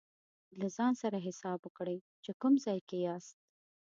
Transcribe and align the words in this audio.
له 0.59 0.67
ځان 0.75 0.93
سره 1.01 1.17
حساب 1.25 1.57
وکړئ 1.63 1.97
چې 2.23 2.31
کوم 2.41 2.53
ځای 2.65 2.79
کې 2.87 2.97
یاست. 3.05 3.35